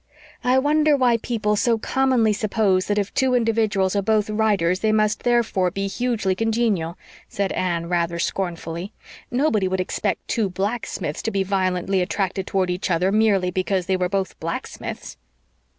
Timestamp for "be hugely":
5.69-6.33